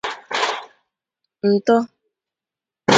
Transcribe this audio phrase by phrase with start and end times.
[1.49, 1.75] ntọ